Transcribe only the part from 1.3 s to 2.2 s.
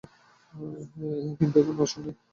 কিন্তু তখন আর সময় নাই।